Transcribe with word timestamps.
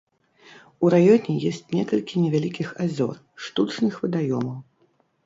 У 0.85 0.89
раёне 0.93 1.35
ёсць 1.49 1.59
некалькі 1.79 2.23
невялікіх 2.23 2.71
азёр, 2.85 3.13
штучных 3.49 4.01
вадаёмаў. 4.07 4.57